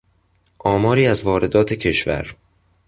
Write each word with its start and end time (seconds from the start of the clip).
آماری 0.59 1.07
از 1.07 1.23
واردات 1.23 1.73
کشور 1.73 2.35